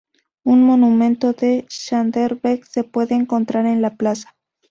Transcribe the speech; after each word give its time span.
Un 0.43 0.63
Monumento 0.63 1.29
a 1.29 1.35
Skanderbeg 1.69 2.65
se 2.65 2.83
puede 2.83 3.13
encontrar 3.13 3.67
en 3.67 3.83
la 3.83 3.97
plaza. 3.97 4.35